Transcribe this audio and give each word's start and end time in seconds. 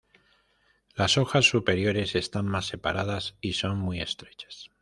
Las 0.95 1.19
hojas 1.19 1.45
superiores 1.47 2.15
están 2.15 2.47
más 2.47 2.65
separadas 2.65 3.35
y 3.39 3.53
son 3.53 3.77
muy 3.77 4.01
estrechas. 4.01 4.71